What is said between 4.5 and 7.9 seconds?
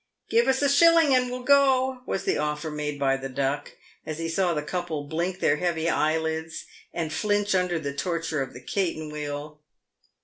the couple blink their heavy eyelids and flinch under